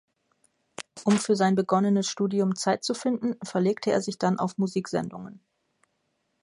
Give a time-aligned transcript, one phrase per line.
[1.03, 5.45] Um für sein begonnenes Studium Zeit zu finden, verlegte er sich dann auf Musiksendungen.